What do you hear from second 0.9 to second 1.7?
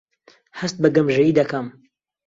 گەمژەیی دەکەم.